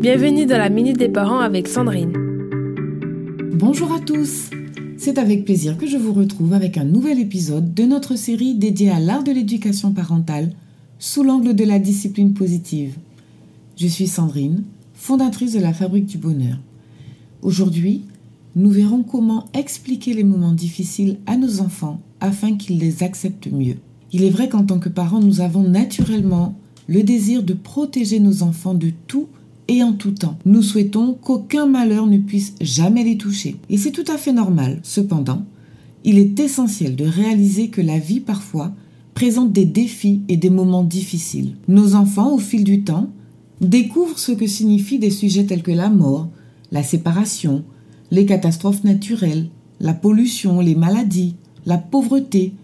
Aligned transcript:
Bienvenue 0.00 0.46
dans 0.46 0.56
la 0.56 0.70
Minute 0.70 0.96
des 0.96 1.10
Parents 1.10 1.40
avec 1.40 1.68
Sandrine. 1.68 2.14
Bonjour 3.52 3.92
à 3.92 4.00
tous 4.00 4.48
C'est 4.96 5.18
avec 5.18 5.44
plaisir 5.44 5.76
que 5.76 5.86
je 5.86 5.98
vous 5.98 6.14
retrouve 6.14 6.54
avec 6.54 6.78
un 6.78 6.86
nouvel 6.86 7.20
épisode 7.20 7.74
de 7.74 7.82
notre 7.82 8.16
série 8.16 8.54
dédiée 8.54 8.88
à 8.88 8.98
l'art 8.98 9.24
de 9.24 9.30
l'éducation 9.30 9.92
parentale 9.92 10.52
sous 10.98 11.22
l'angle 11.22 11.54
de 11.54 11.64
la 11.64 11.78
discipline 11.78 12.32
positive. 12.32 12.96
Je 13.76 13.88
suis 13.88 14.06
Sandrine, 14.06 14.64
fondatrice 14.94 15.52
de 15.52 15.60
la 15.60 15.74
Fabrique 15.74 16.06
du 16.06 16.16
Bonheur. 16.16 16.56
Aujourd'hui, 17.42 18.06
nous 18.56 18.70
verrons 18.70 19.02
comment 19.02 19.44
expliquer 19.52 20.14
les 20.14 20.24
moments 20.24 20.52
difficiles 20.52 21.18
à 21.26 21.36
nos 21.36 21.60
enfants 21.60 22.00
afin 22.20 22.56
qu'ils 22.56 22.78
les 22.78 23.02
acceptent 23.02 23.52
mieux. 23.52 23.76
Il 24.12 24.24
est 24.24 24.30
vrai 24.30 24.48
qu'en 24.48 24.64
tant 24.64 24.78
que 24.78 24.88
parents, 24.88 25.20
nous 25.20 25.42
avons 25.42 25.64
naturellement 25.64 26.58
le 26.88 27.02
désir 27.02 27.42
de 27.42 27.52
protéger 27.52 28.18
nos 28.18 28.42
enfants 28.42 28.72
de 28.72 28.92
tout 29.06 29.28
et 29.70 29.84
en 29.84 29.92
tout 29.92 30.10
temps. 30.10 30.36
Nous 30.44 30.62
souhaitons 30.62 31.14
qu'aucun 31.14 31.66
malheur 31.66 32.06
ne 32.06 32.18
puisse 32.18 32.54
jamais 32.60 33.04
les 33.04 33.16
toucher. 33.16 33.56
Et 33.70 33.78
c'est 33.78 33.92
tout 33.92 34.04
à 34.12 34.18
fait 34.18 34.32
normal. 34.32 34.80
Cependant, 34.82 35.44
il 36.04 36.18
est 36.18 36.38
essentiel 36.40 36.96
de 36.96 37.04
réaliser 37.04 37.68
que 37.68 37.80
la 37.80 37.98
vie 37.98 38.18
parfois 38.18 38.72
présente 39.14 39.52
des 39.52 39.66
défis 39.66 40.22
et 40.28 40.36
des 40.36 40.50
moments 40.50 40.82
difficiles. 40.82 41.54
Nos 41.68 41.94
enfants, 41.94 42.34
au 42.34 42.38
fil 42.38 42.64
du 42.64 42.82
temps, 42.82 43.10
découvrent 43.60 44.18
ce 44.18 44.32
que 44.32 44.48
signifient 44.48 44.98
des 44.98 45.10
sujets 45.10 45.44
tels 45.44 45.62
que 45.62 45.70
la 45.70 45.88
mort, 45.88 46.28
la 46.72 46.82
séparation, 46.82 47.62
les 48.10 48.26
catastrophes 48.26 48.82
naturelles, 48.82 49.50
la 49.78 49.94
pollution, 49.94 50.60
les 50.60 50.74
maladies, 50.74 51.36
la 51.64 51.78
pauvreté, 51.78 52.54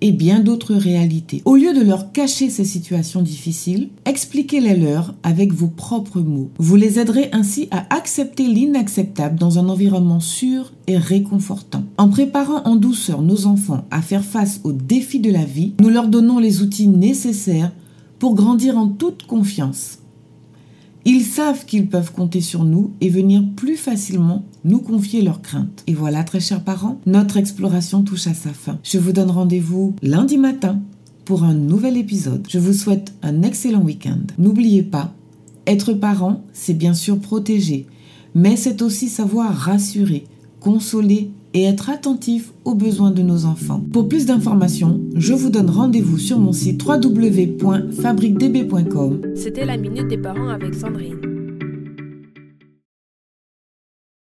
et 0.00 0.12
bien 0.12 0.40
d'autres 0.40 0.74
réalités. 0.74 1.42
Au 1.44 1.56
lieu 1.56 1.72
de 1.72 1.82
leur 1.82 2.12
cacher 2.12 2.50
ces 2.50 2.64
situations 2.64 3.22
difficiles, 3.22 3.88
expliquez-les 4.04 4.76
leur 4.76 5.14
avec 5.22 5.52
vos 5.52 5.68
propres 5.68 6.20
mots. 6.20 6.50
Vous 6.58 6.76
les 6.76 6.98
aiderez 6.98 7.30
ainsi 7.32 7.68
à 7.70 7.86
accepter 7.94 8.46
l'inacceptable 8.46 9.38
dans 9.38 9.58
un 9.58 9.68
environnement 9.68 10.20
sûr 10.20 10.72
et 10.86 10.98
réconfortant. 10.98 11.84
En 11.98 12.08
préparant 12.08 12.62
en 12.64 12.76
douceur 12.76 13.22
nos 13.22 13.46
enfants 13.46 13.84
à 13.90 14.02
faire 14.02 14.24
face 14.24 14.60
aux 14.64 14.72
défis 14.72 15.20
de 15.20 15.30
la 15.30 15.44
vie, 15.44 15.74
nous 15.80 15.88
leur 15.88 16.08
donnons 16.08 16.38
les 16.38 16.62
outils 16.62 16.88
nécessaires 16.88 17.72
pour 18.18 18.34
grandir 18.34 18.78
en 18.78 18.88
toute 18.88 19.24
confiance. 19.24 19.98
Ils 21.06 21.24
savent 21.24 21.66
qu'ils 21.66 21.88
peuvent 21.88 22.12
compter 22.12 22.40
sur 22.40 22.64
nous 22.64 22.92
et 23.02 23.10
venir 23.10 23.42
plus 23.56 23.76
facilement 23.76 24.44
nous 24.64 24.78
confier 24.78 25.20
leurs 25.20 25.42
craintes. 25.42 25.84
Et 25.86 25.92
voilà, 25.92 26.24
très 26.24 26.40
chers 26.40 26.64
parents, 26.64 26.98
notre 27.04 27.36
exploration 27.36 28.02
touche 28.02 28.26
à 28.26 28.32
sa 28.32 28.50
fin. 28.50 28.78
Je 28.82 28.98
vous 28.98 29.12
donne 29.12 29.30
rendez-vous 29.30 29.94
lundi 30.02 30.38
matin 30.38 30.80
pour 31.26 31.44
un 31.44 31.52
nouvel 31.52 31.98
épisode. 31.98 32.46
Je 32.48 32.58
vous 32.58 32.72
souhaite 32.72 33.12
un 33.22 33.42
excellent 33.42 33.82
week-end. 33.82 34.20
N'oubliez 34.38 34.82
pas, 34.82 35.12
être 35.66 35.92
parent, 35.92 36.42
c'est 36.54 36.74
bien 36.74 36.94
sûr 36.94 37.18
protéger, 37.18 37.86
mais 38.34 38.56
c'est 38.56 38.80
aussi 38.80 39.08
savoir 39.08 39.54
rassurer, 39.54 40.24
consoler 40.64 41.30
et 41.52 41.64
être 41.64 41.90
attentif 41.90 42.54
aux 42.64 42.74
besoins 42.74 43.10
de 43.10 43.20
nos 43.20 43.44
enfants. 43.44 43.84
Pour 43.92 44.08
plus 44.08 44.24
d'informations, 44.24 45.02
je 45.14 45.34
vous 45.34 45.50
donne 45.50 45.68
rendez-vous 45.68 46.16
sur 46.16 46.38
mon 46.38 46.52
site 46.52 46.82
www.fabriquedb.com. 46.82 49.20
C'était 49.34 49.66
la 49.66 49.76
Minute 49.76 50.08
des 50.08 50.16
Parents 50.16 50.48
avec 50.48 50.74
Sandrine. 50.74 51.33